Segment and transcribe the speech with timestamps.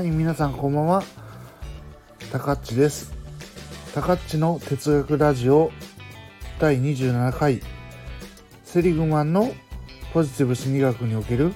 [0.00, 1.02] はい皆さんこんばんは。
[2.32, 3.12] たかっちです。
[3.94, 5.70] たかっちの哲学ラジオ
[6.58, 7.60] 第27回。
[8.64, 9.52] セリグマンの
[10.14, 11.52] ポジティブ心理学における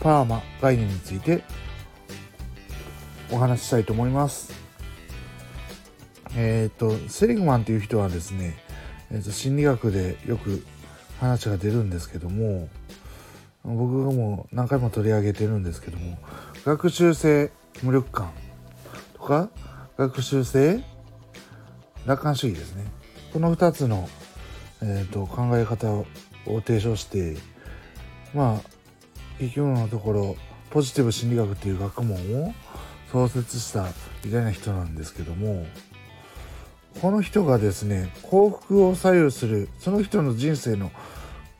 [0.00, 1.44] パーマ概念について
[3.32, 4.52] お話ししたいと思います。
[6.36, 8.58] えっ、とセリグマンという人はですね、
[9.10, 10.62] えー、と心理学でよく
[11.20, 12.68] 話が出るんですけども
[13.64, 16.18] 僕がもう何回も取り上げてるんですけども
[16.68, 17.50] 学習性
[17.82, 18.30] 無力感
[19.14, 19.48] とか
[19.96, 20.84] 学習性
[22.04, 22.84] 楽観主義ですね。
[23.32, 24.06] この2つの、
[24.82, 26.04] えーと、考え方を
[26.66, 27.38] 提唱して
[28.34, 28.60] まあ
[29.38, 30.36] 結局のところ
[30.68, 32.52] ポジティブ心理学っていう学問を
[33.12, 33.86] 創設した
[34.26, 35.64] 偉大な人なんですけども
[37.00, 40.90] この人がですね幸福を左右するその人の人生の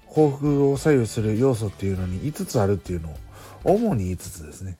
[0.05, 3.17] 幸福を左右する要素っていうのに5つあるっていうのを
[3.65, 4.77] 主に5つですね。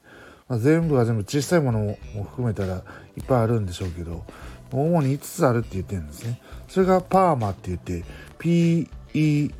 [0.49, 1.79] まあ、全部が全部小さいもの
[2.15, 2.83] も含めたら
[3.17, 4.25] いっぱいあるんでしょうけど
[4.73, 6.41] 主に5つあるって言ってるんですね。
[6.69, 8.05] それがパーマって言って
[8.39, 9.51] PERMA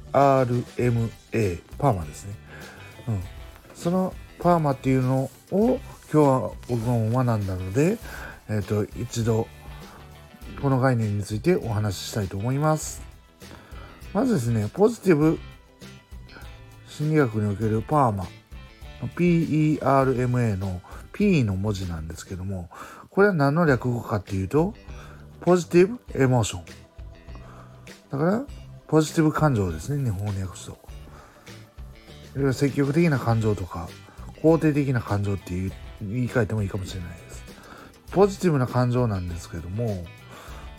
[1.79, 2.35] パーマですね、
[3.09, 3.23] うん、
[3.75, 5.81] そのパーマっていうのを
[6.13, 7.97] 今日は僕も学んだので、
[8.49, 9.49] えーと、と一度
[10.61, 13.03] この概念についてお話ししたいと思います。
[14.13, 15.39] まずですねポジティブ
[16.89, 18.27] 心理学におけるパーマ。
[19.07, 20.81] PERMA の
[21.13, 22.69] P の文字なんですけども、
[23.11, 24.75] これは何の略語かっていうと、
[25.41, 26.65] ポジティブエモーション。
[28.11, 28.45] だから、
[28.87, 30.79] ポジティブ感情ですね、日本語訳すと。
[32.37, 33.89] いは積極的な感情とか、
[34.43, 37.43] 肯定的な感情っていう言い換えてもいいかもしれないです。
[38.13, 40.05] ポジティブな感情なんですけども、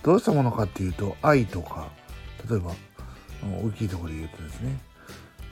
[0.03, 1.90] どうしたものかっていうと、愛とか、
[2.50, 2.72] 例えば、
[3.64, 4.80] 大きいところで言うとですね、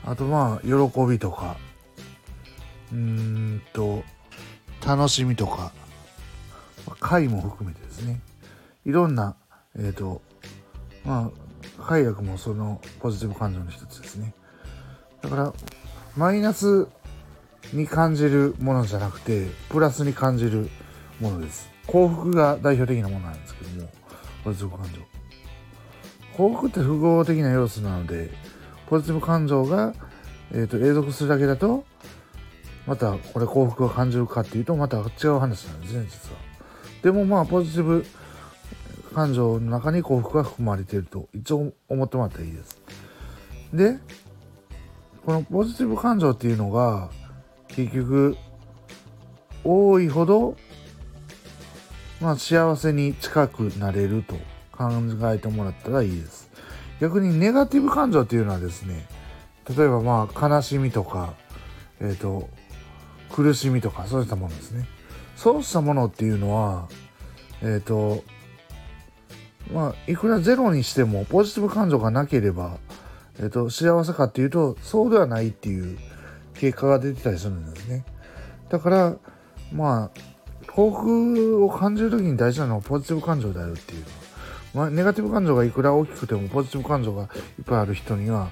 [0.04, 1.56] あとまあ、喜びとか、
[2.92, 4.02] うんと
[4.86, 5.72] 楽しみとか
[7.00, 8.20] 快も含めてですね。
[8.86, 9.36] いろんな
[9.76, 10.22] えっ、ー、と
[11.04, 11.30] ま
[11.78, 14.34] あ快楽もそのポジティブ感情の一つですね。
[15.22, 15.52] だから
[16.16, 16.88] マイナス
[17.72, 20.70] に感じるものじゃなくてプラスに感じる
[21.20, 21.70] ものです。
[21.86, 23.88] 幸福が代表的なものなんですけども
[24.44, 25.00] ポジティブ感情。
[26.36, 28.30] 幸福って複合的な要素なので
[28.88, 29.92] ポジティブ感情が、
[30.52, 31.84] えーと永続するだけだと
[32.88, 36.38] またこれ幸福が感じるかっていうとまた違う話なんですね実は。
[37.02, 38.06] でもまあポジティブ
[39.14, 42.80] 感情の中に幸福が含まれていると一応思ってもらったらいいです。
[43.74, 43.98] で
[45.26, 47.10] このポジティブ感情っていうのが
[47.68, 48.38] 結局
[49.64, 50.56] 多いほど
[52.22, 54.34] まあ幸せに近くなれると
[54.72, 54.90] 考
[55.30, 56.48] えてもらったらいいです。
[57.02, 59.06] 逆にネガティブ感情っていうのはですね
[59.76, 61.34] 例えばまあ悲しみとか
[62.00, 62.48] えっ、ー、と
[63.32, 64.86] 苦しみとかそういったものですね。
[65.36, 66.88] そうしたものっていうのは
[67.62, 68.24] えっ、ー、と
[69.72, 72.78] まあいくらゼロにしてもポジティブ感情がなければ、
[73.38, 75.98] えーと、幸せかっていうとそうではないっていう
[76.54, 78.04] 結果が出てたりするんですね。
[78.68, 79.16] だから
[79.72, 84.04] まあ幸福を感じる時に大事なのはポジティブ感情であるっていう
[84.74, 87.28] まあ、ネガティブ感情がいくら大きくてもポジティブ感情がいっ
[87.64, 88.50] ぱいある人には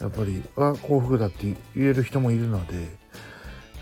[0.00, 2.96] やっぱりは幸福だって言える人もいるので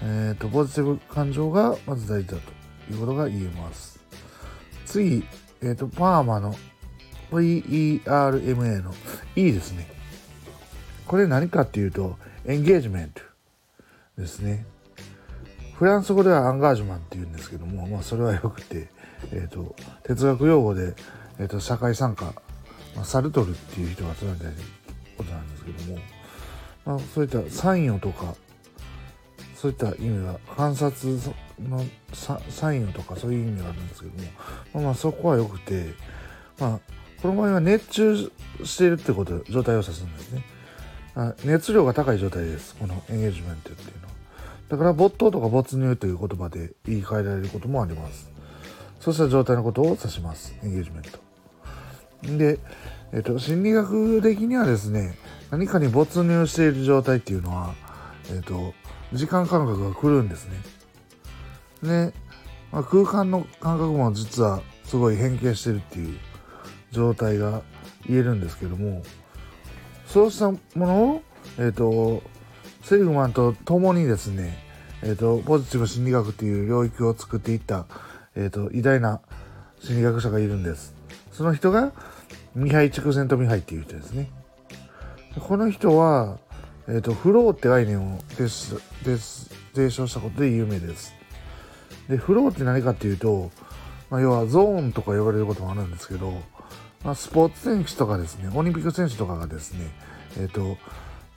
[0.06, 3.98] えーと、ポジティブ感情がまず大事だということが言えます。
[4.84, 5.25] 次、
[5.62, 6.54] えーと、パーマの
[7.32, 8.94] VERMA の
[9.34, 9.88] E ですね。
[11.06, 13.22] これ何かっていうと、エンゲージメント
[14.19, 14.66] ですね。
[15.72, 18.88] フランス語ではアンガージュマンって言うんですけども、まあそれはよくて、
[19.32, 20.94] えっ、ー、と、哲学用語で、
[21.38, 22.26] えっ、ー、と、社会参加、
[22.94, 24.44] まあ、サルトルっていう人が集めた
[25.16, 25.98] ことなんですけども、
[26.84, 28.34] まあそういったサインをとか、
[29.65, 31.19] そういった意味が観察
[31.59, 31.83] の
[32.13, 34.29] サインとかそういう意味があるんですけども、
[34.75, 35.95] まあ、まあそこはよくて、
[36.61, 36.81] まあ、
[37.23, 38.31] この場合は熱中
[38.63, 40.43] しているってこと状態を指すんですね。
[41.15, 42.75] あ熱量が高い状態です。
[42.75, 44.13] このエンゲージメントっていうのは。
[44.69, 48.31] だから没頭とか没入という言葉で言い換えられることもあります。
[49.01, 50.55] そうした状態のことを指します。
[50.63, 51.03] エンゲージメン
[52.31, 52.37] ト。
[52.37, 52.59] で、
[53.15, 55.17] えっと、心理学的にはですね
[55.51, 57.72] 何かに没入している状態っていうのは
[58.31, 58.75] えっと
[59.15, 60.57] 時間感覚が来るんですね。
[61.83, 62.13] で、
[62.72, 66.19] まあ、空間の感覚も実はすごい変形してるっていう
[66.91, 67.63] 状態が
[68.07, 69.03] 言えるんですけども
[70.07, 71.22] そうしたものを、
[71.59, 72.22] えっ、ー、と
[72.83, 74.59] セリグマンと共にですね、
[75.03, 77.87] えっ、ー、とポジティブ心理学っていう領域を作っていった、
[78.37, 79.21] えっ、ー、と偉大な
[79.81, 80.95] 心理学者がいるんです。
[81.33, 81.93] その人が
[82.55, 84.31] ミハイ・チクセント・ミハイっていう人ですね。
[85.41, 86.39] この人は、
[86.86, 91.15] え、ー、と、フローって概念を提唱したことで有名です。
[92.09, 93.51] でフローって何かっていうと、
[94.10, 96.33] まあ、要はゾーンとか呼ばれることもあるんですけど、
[97.03, 99.91] まあ、スポーツ選手とかですねオリンピック選手とかがですね
[100.39, 100.77] えっ、ー、と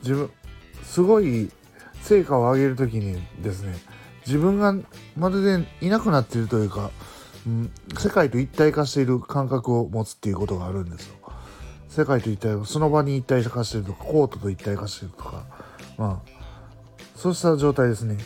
[0.02, 0.32] 自分
[0.84, 1.50] すごい
[2.02, 3.76] 成果を上げる時にですね
[4.26, 4.76] 自分が
[5.16, 6.92] まるでいなくなっているというか、
[7.46, 11.16] うん、世界と一体化している感覚を持つっていうことがあるんですよ。
[11.98, 15.46] 世界と一体その場に一体化してるとかコートと一体化してるとか
[15.98, 16.32] まあ
[17.16, 18.18] そうした状態ですね。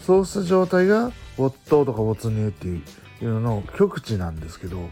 [0.00, 2.80] そうした状態が没頭とか没入ってい
[3.20, 4.88] うのの極致なんですけど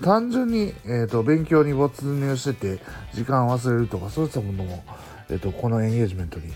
[0.00, 2.82] 単純に、えーと、勉強に没入してて
[3.12, 4.84] 時間を忘れるとかそういったものも、
[5.28, 6.52] えーと、このエンゲージメントに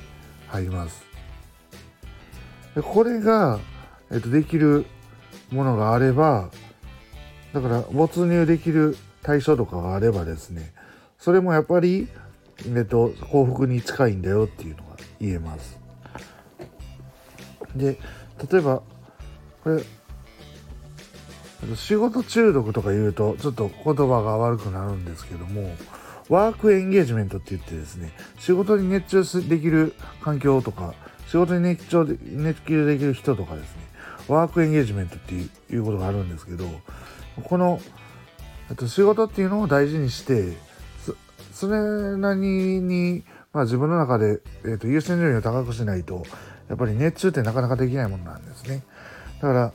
[0.47, 1.05] 入ります。
[2.77, 3.59] でこれが、
[4.13, 4.87] えーとできる
[5.51, 6.51] ものがあれば
[7.53, 10.73] だから没入できる対象とかがあればですね
[11.21, 12.09] それもやっぱり、
[12.75, 15.79] えっと、幸福に近いんだよっていうのが言えます。
[17.77, 17.99] で
[18.51, 18.83] 例えば
[19.63, 19.83] これ
[21.77, 25.77] 仕事中毒とか言うとちょっと言葉が悪くなるんですけども
[26.29, 30.95] ワークエンゲージメントって言ってですね仕事に熱中できる環境とか
[31.29, 33.83] 仕事に熱中で熱中できる人とかですね
[34.27, 36.65] ワークエンゲージメントっていうことがあるんですけど
[37.45, 37.81] この
[38.77, 40.57] と仕事っていうのを大事にして
[41.53, 46.25] それなりに、まあ、自分の中で、えーと、優先順位を高くしないと
[46.69, 48.83] やっぱり熱中ってなかなかできないものなんですね。
[49.41, 49.73] だから、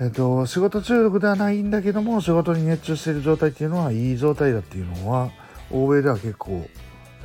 [0.00, 5.30] えーと、仕事中毒ではないんだけども仕事に熱中している状態っていうのはいい状態だっていうのは
[5.70, 6.68] 欧米では結構、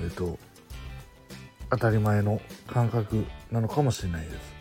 [0.02, 0.38] えーと
[1.72, 4.56] 当たり前の感覚なのかもしれないです。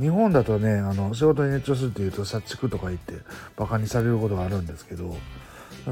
[0.00, 3.14] 日本だとねあの仕事に熱中するっていうと社畜とか言って
[3.56, 5.16] バカにされることがあるんですけど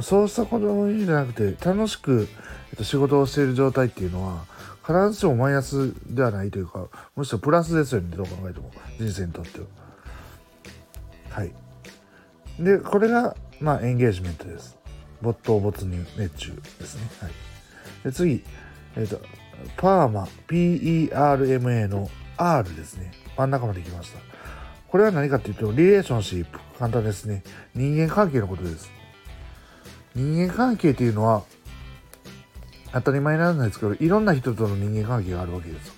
[0.03, 2.29] そうしたことの意味じゃなくて楽しく、
[2.83, 4.45] 仕事をしている状態っていうのは
[4.85, 9.67] 必ずしもマイナスではないというかむしろプラスですよねどう考えても人生にとっては。
[11.31, 11.53] はい。
[12.59, 14.77] でこれが、まあ、エンゲージメントです。
[15.23, 17.03] 没頭没入熱中ですね。
[17.21, 17.33] はい、
[18.05, 18.45] で次、
[18.97, 19.21] えっ、ー、と
[19.77, 23.13] パーマ PERMA の R ですね。
[23.37, 24.19] 真ん中まで行きました。
[24.89, 26.59] これは何かっていうと、リレーションシップ。
[26.79, 27.43] 簡単ですね。
[27.75, 28.91] 人間関係のことです。
[30.15, 31.43] 人間関係っていうのは
[32.93, 35.95] 当たり前なんですけどいろんな人との人間関係があるわけですよ。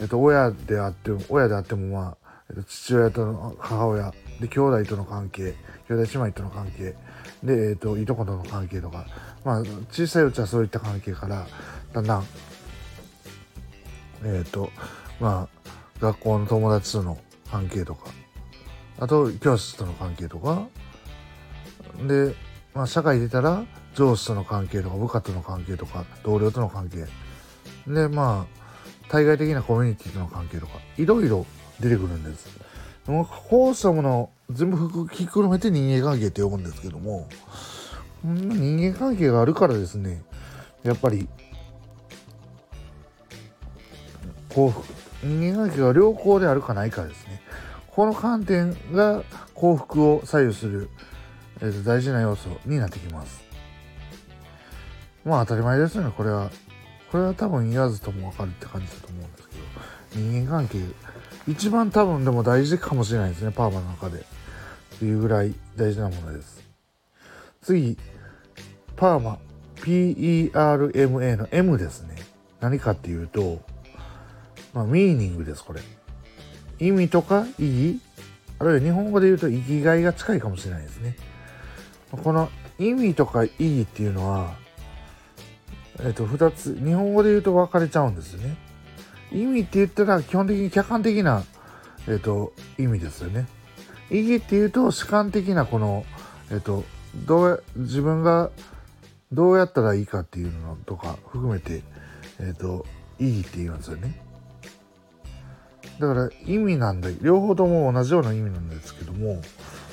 [0.00, 2.16] えっと、親であっても親であってもまあ、
[2.50, 5.54] えっと、父親との母親で兄弟との関係
[5.88, 6.94] 兄弟姉妹との関係
[7.42, 9.06] で、えっと、いとことの関係とか
[9.44, 11.46] まあ小さいうちはそういった関係から
[11.92, 12.24] だんだん
[14.24, 14.70] えっと
[15.18, 15.70] まあ
[16.00, 17.18] 学校の友達との
[17.50, 18.10] 関係とか
[19.00, 20.66] あと教師との関係とか
[22.06, 22.34] で
[22.74, 27.06] まあ、社会出たら上司との関係とか部下との関係とか同僚との関係
[27.86, 31.46] でまあ対外的なコミュニティとの関係とかいろいろ
[31.80, 32.68] 出てくるんです。
[33.08, 37.26] もうこうしたもの全部ひっくるめて人間関係って呼ぶんですけども
[38.22, 40.22] 人間関係があるからですね
[40.82, 41.26] やっぱり
[44.50, 44.84] 幸福
[45.22, 47.40] 人間関係が良好であるかないかですね
[47.90, 49.22] この観点が
[49.54, 50.90] 幸福を左右する
[51.60, 53.42] えー、と大事な要素になってきます。
[55.24, 56.50] まあ当たり前ですよね、これは。
[57.10, 59.62] これは多分言わずとも分かるって感じだと思うんですけど、
[60.20, 60.78] 人間関係、
[61.46, 64.18] 一番多分でも大事かもしれないですね、パーマの中で。
[64.18, 66.62] っていうぐらい大事なものです。
[67.62, 67.96] 次、
[68.96, 69.38] パーマ、
[69.76, 72.16] PERMA の M ですね。
[72.60, 73.60] 何かっていうと、
[74.74, 75.80] まあ、ミーニングです、これ。
[76.80, 78.00] 意味とか意義
[78.58, 81.16] あるいは日本語で言うと生きがいが近いかもしれないですね。
[82.10, 84.54] この意味とか意義っていうのは、
[86.00, 88.56] えっ、と、二つ、日本語で言うと分かれちゃうんですね。
[89.32, 91.44] 意味って言ったら基本的に客観的な、
[92.06, 93.46] えっ、と、意味ですよね。
[94.10, 96.04] 意義っていうと主観的なこの、
[96.50, 96.84] えっ、と、
[97.26, 98.50] どう、自分が
[99.32, 101.82] どうやったらいいかっていうのとか含めて、
[102.40, 102.86] えっ、と、
[103.18, 104.28] 意義って言いますよね。
[105.98, 109.42] だから意味なんだ両方とも同じような意味なんですけども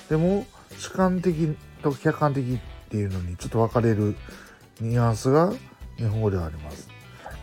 [0.10, 0.46] でも
[0.78, 1.56] 主観的
[1.86, 4.16] と客観的っていうのにちょっと分かれる
[4.82, 5.54] ニュアンスが
[5.98, 6.90] 日本語ではあります。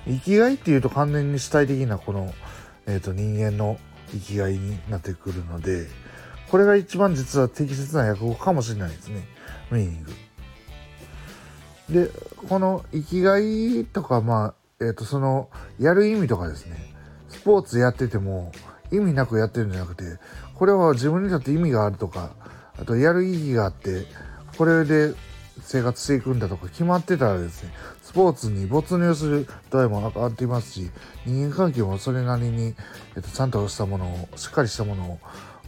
[0.06, 2.34] 生きがいっていうと完全に主体的なこの、
[2.86, 3.78] えーと、人間の
[4.10, 5.86] 生きがいになってくるので
[6.50, 9.22] これが一番実は適切な訳語かもしれないですね
[9.70, 10.12] ミーニング。
[12.06, 12.10] で
[12.48, 16.76] この生きがいとかまあえっ、ー、とそのやる意味とかですね
[17.28, 18.50] スポーツやってても
[18.90, 20.02] 意味なくやってるんじゃなくて
[20.54, 22.34] これは自分にとって意味があるとか
[22.78, 24.06] あとやる意義があって
[24.56, 25.14] これで
[25.60, 30.90] 生活していくんだとか決まってたらですねスポーツに没入する度合いも上がっていますし
[31.24, 32.74] 人間関係もそれなりに、
[33.16, 35.18] えっと、ちゃんとしたものをしっかりしたものを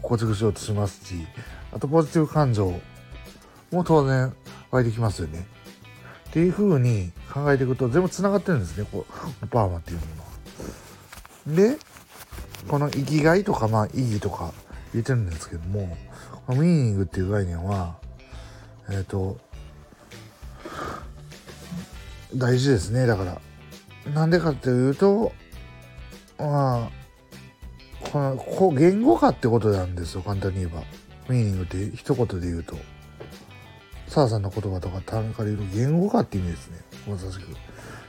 [0.03, 1.14] 構築しようとしますし
[1.73, 2.75] あとポジティブ感情
[3.71, 4.33] も当然
[4.71, 5.47] 湧いてきますよね
[6.29, 9.07] っていう風に考えていくと全部つながってるんですねこ
[9.43, 11.71] うパーマっていうものは。
[11.71, 11.79] で
[12.69, 14.53] この生きがいとかまあ意義とか
[14.93, 15.97] 言ってるんですけども
[16.49, 17.97] ミーニングっていう概念は
[18.91, 19.38] えっ、ー、と
[22.35, 23.07] 大事ですね。
[23.07, 23.41] だから
[24.12, 25.33] なんでかっていうと
[26.38, 27.05] まあ
[28.11, 30.23] このこ言語化ってことなんですよ。
[30.23, 30.83] 簡単に言えば。
[31.29, 32.76] ミーニングって一言で言うと。
[34.09, 36.79] 澤さんの言葉とか単から言うと言語化って意味ですね。
[37.09, 37.47] まさしく。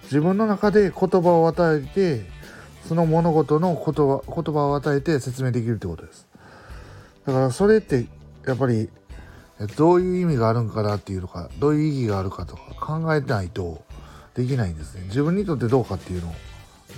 [0.04, 2.26] 自分の中で言葉を与えて
[2.88, 6.28] その物事の言葉言葉を与えて説明できるってことです。
[7.26, 8.06] だからそれって
[8.46, 8.90] やっぱり
[9.78, 13.84] どういう意味があるんかなっていうのかどういう意義があるかとか考えないと
[14.34, 15.04] できないんですね。
[15.06, 16.34] 自分にとってどうかっていうの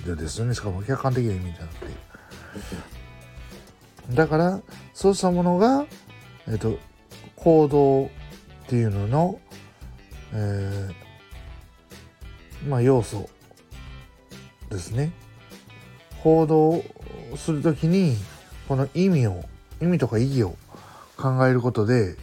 [0.05, 0.55] でですよね。
[0.55, 1.87] しかも客観的な意味じゃなくて。
[4.15, 4.61] だから
[4.93, 5.85] そうしたものが、
[6.47, 6.79] えっと、
[7.35, 8.09] 行動っ
[8.67, 9.39] ていうのの、
[10.33, 13.29] えー、まあ要素
[14.69, 15.11] ですね。
[16.23, 16.83] 行動
[17.35, 18.17] する時に
[18.67, 19.43] この意味を
[19.81, 20.57] 意味とか意義を
[21.17, 22.15] 考えることで、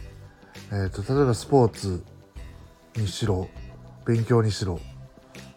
[0.75, 2.03] えーと、例えばスポーツ
[2.97, 3.47] にしろ
[4.05, 4.81] 勉強にしろ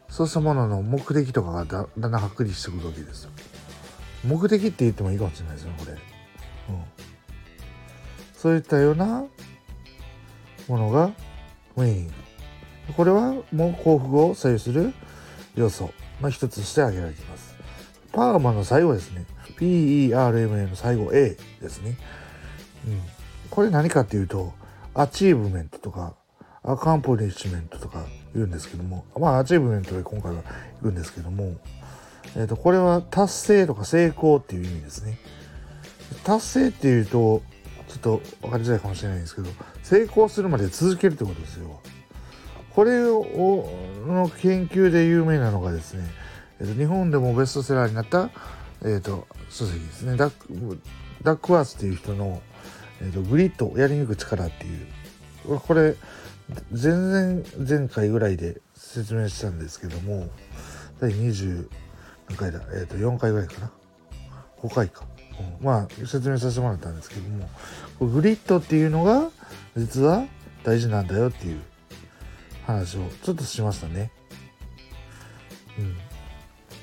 [0.09, 3.31] そうしたものの目的とかがだだんだんはっきりしてくるわけですよ。
[4.25, 5.93] 目的って言ってもいいかもしれないですよこれ。
[5.93, 5.99] うん、
[8.35, 9.25] そういったような
[10.69, 11.11] ものが
[11.77, 12.13] メイン。
[12.97, 14.95] これはもう幸福を左右する
[15.57, 17.57] 要素の一つとして挙げられています。
[18.13, 19.27] PERMA の最後ですね。
[19.59, 21.99] PERMA の最後 A ですね。
[22.87, 23.01] うん。
[23.51, 24.55] これ何かっていうと、
[24.95, 26.15] achievement とか、
[26.63, 28.05] accomplishment とか
[28.35, 30.43] 言うんですけども、まあ achievement で今回は
[30.83, 31.57] 言うんですけども、
[32.37, 35.19] えっ、ー、と、これは達成とか成功っていう意味ですね。
[36.25, 37.43] 達成っていうと、
[37.89, 39.49] ちょっと分かりづらいかもしれないんですけど、
[39.83, 41.81] 成功するまで続けるってことですよ。
[42.75, 43.27] これを
[44.07, 46.05] の研究で有名なのがですね、
[46.61, 48.31] えー、と日本でもベストセラーになった、
[48.83, 50.79] えーと、書籍ですねダック
[51.25, 52.41] ダックワースっていう人の、
[53.01, 54.83] えーと、グリッドやり抜く力ってい
[55.55, 55.61] う。
[55.61, 55.95] これ
[56.71, 60.29] 前々前回ぐらいで説明したんですけども
[61.01, 61.69] 第20
[62.29, 63.71] 何回だ、えー、と4回ぐらいかな
[64.63, 65.07] ？5回か、
[65.61, 69.31] うん、まあ説明させてもらったんですけどもグリッドっていうのが
[69.77, 70.27] 実は
[70.65, 71.61] 大事なんだよっていう。
[72.69, 74.11] 話をちょっとしましたね。
[75.79, 75.97] うん。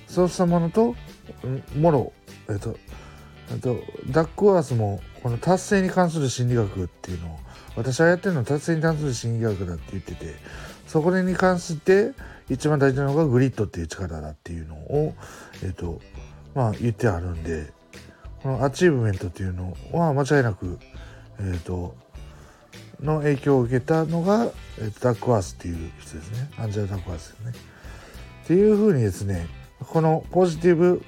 [0.07, 0.95] そうしたものと
[1.75, 2.13] もろ
[2.49, 2.77] えっと
[3.51, 7.39] あとダックワースもこの達成に関する心理学っていうのを
[7.75, 10.35] 私はやってるのは達成に関する心理学だって言ってて
[10.87, 12.13] そこに関して
[12.49, 15.13] 一番大事なのが grit っていう力だっていうのを
[15.63, 15.99] えっと
[16.53, 17.71] まあ言ってあるんで
[18.41, 20.79] この achievement っていうのは間違いなく
[21.39, 21.95] えっと
[23.01, 24.47] の影響を受けたのが、
[24.79, 27.51] えー、ダックワースっていう人ですねアンジェラ・ダックワースですね。
[28.45, 29.47] っていうふうにですね
[29.79, 31.03] このポジティブ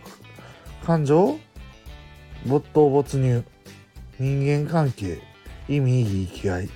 [0.86, 1.40] 感情
[2.48, 3.44] 没頭没入。
[4.20, 5.22] 人間関係
[5.70, 6.70] 意味意義生きがい。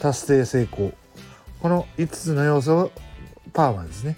[0.00, 0.92] 達成成功。
[1.60, 2.90] この5つの要素
[3.52, 4.16] パーマですね。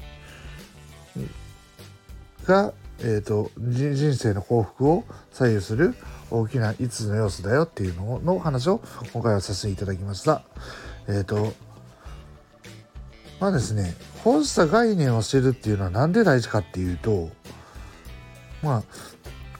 [2.46, 5.94] が、えーと、人生の幸福を左右する
[6.30, 8.80] 大きな5つの要素だよっていうのの話を
[9.12, 10.42] 今回はさせていただきました。
[11.08, 11.52] えっ、ー、と
[13.40, 17.30] まあですね本質概念を知るっていうのは何で大事かっていうと
[18.62, 18.82] まあ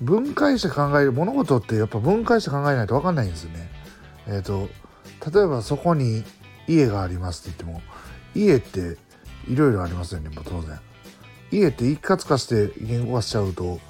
[0.00, 3.70] 分解して考える物事ってやっぱ分解して考えないと分かんないんですよね。
[4.26, 4.68] えっ、ー、と
[5.30, 6.24] 例えばそこに
[6.66, 7.82] 家がありますって言っても
[8.34, 8.96] 家って
[9.48, 10.78] いろいろありますよねもう当然。
[11.50, 13.80] 家って一括化して言語化しちゃうと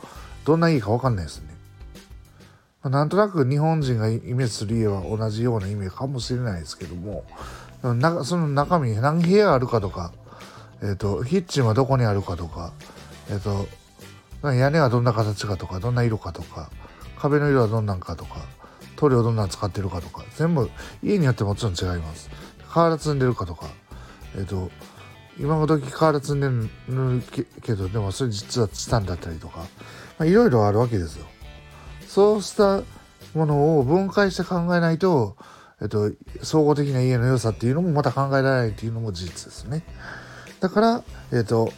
[0.45, 1.55] どんな家か分かんないですよね。
[2.83, 7.25] まあ、なんとなく日本人がイメージする家は同じような意味かもしれないですけども
[7.83, 10.13] なその中身何部屋あるかとか、
[10.83, 12.73] えっ、ー、と、キッチンはどこにあるかとか、
[13.31, 13.67] えっ、ー、と、
[14.43, 16.71] 屋根はどんな形かとか、どんな色かとか、
[17.19, 18.41] 壁の色はどんなんかとか、
[18.97, 20.71] 塗料どんなの使ってるかとか、全部
[21.03, 22.31] 家によってもちろん違います。
[22.69, 23.67] 瓦積んでるかとか、
[24.35, 24.71] えっ、ー、と、
[25.39, 27.23] 今時瓦積んでる
[27.63, 29.67] けど、でもそれ実はチタンだったりとか、
[30.25, 31.27] いろいろあるわけですよ。
[32.07, 32.83] そうした
[33.35, 35.37] ものを分解して考えないと、
[35.81, 36.11] えっと、
[36.43, 39.83] 総合的な家の良さっていうのもまた考えられないっていうのも事実ですね。
[40.61, 41.73] だから、えっと、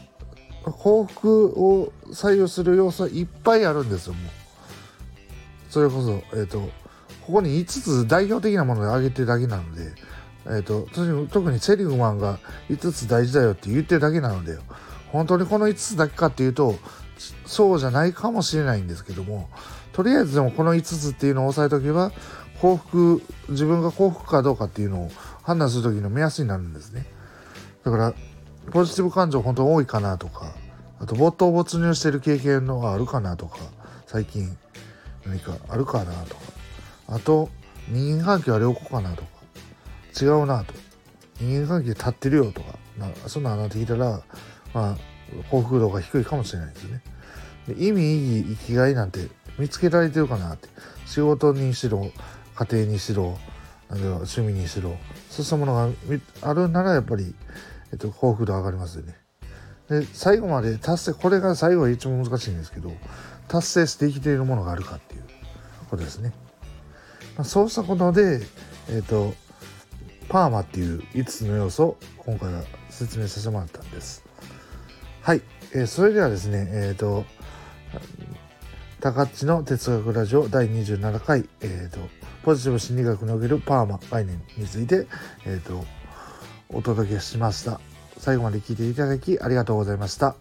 [0.70, 4.22] 幸福を左右する要素はいっぱいあるんですよ、もう。
[5.70, 6.60] それこそ、えっと、
[7.26, 9.92] ここに5つ代表的なものを挙げてるだけなので、
[10.46, 10.86] えっと、
[11.30, 12.38] 特にセリグマンが
[12.68, 14.58] 5つ大事だよって言ってるだけなので、
[15.10, 16.76] 本当にこの5つだけかっていうと、
[17.46, 19.48] そうじゃないかもしれないんですけども、
[19.92, 22.12] とりあえずでもこの5つっていうのを押さえとけば
[22.60, 25.10] 幸福自分が幸福かどうかっていうのを
[25.42, 27.06] 判断する時の目安になるんですね
[27.84, 28.14] だから
[28.70, 30.54] ポジティブ感情本当に多いかなとか
[31.00, 33.58] あと没頭没入してる経験のがあるかなとか
[34.06, 34.56] 最近
[35.26, 36.42] 何かあるかなとか。
[37.08, 37.48] あと
[37.88, 39.28] 人間関係は良好かなとか。
[40.20, 40.74] 違うなと。
[41.40, 42.78] 人間関係立ってるよとか。
[42.98, 44.22] なそんななってきたら
[44.74, 44.96] まあ
[45.50, 47.02] 幸福度が低いかもしれないですね。
[47.68, 49.28] で意味意義生きがいなんて
[49.58, 50.68] 見つけられてるかなって。
[51.06, 52.10] 仕事にしろ
[52.54, 53.38] 家庭にしろ
[53.90, 54.96] 趣味にしろ
[55.28, 55.88] そうしたものが
[56.40, 57.34] あるならやっぱり、
[57.92, 59.16] えっと、幸福度上がりますよね。
[59.88, 62.92] で最後まで達成これが最後は一番難しいんですけど
[63.48, 65.22] 達成して生きているものがあるかっていう
[65.90, 66.32] ことですね、
[67.36, 68.40] まあ、そうしたことで
[68.88, 69.34] えっと
[70.28, 74.24] パーマっていう5つの要素を今回は説明させてもらったんです。
[75.20, 77.24] はい、えー、それではですねえっ、ー、と
[79.00, 81.98] 高知の哲学ラジオ第27回、えーと、
[82.44, 85.06] ポジティブ心理学におけるパーマ概念について、
[85.44, 85.84] えーと
[86.72, 87.80] お届けしました。
[88.18, 90.36] 最後まで聞いていただきありがとうございました。